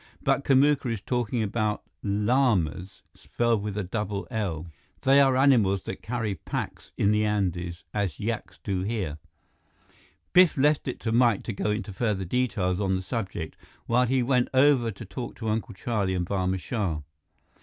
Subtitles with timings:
[0.23, 4.65] But Kamuka is talking about llamas, spelled with a double 'l.'
[5.03, 9.19] They are animals that carry packs in the Andes, as yaks do here."
[10.33, 14.23] Biff left it to Mike to go into further details on the subject while he
[14.23, 17.01] went over to talk to Uncle Charlie and Barma Shah.